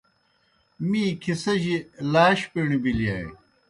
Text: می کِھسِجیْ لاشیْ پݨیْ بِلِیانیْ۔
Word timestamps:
می 0.89 1.03
کِھسِجیْ 1.21 1.77
لاشیْ 2.11 2.47
پݨیْ 2.51 2.77
بِلِیانیْ۔ 2.83 3.35